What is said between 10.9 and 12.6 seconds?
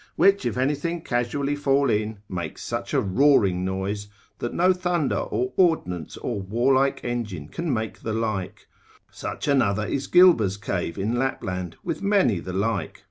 in Lapland, with many the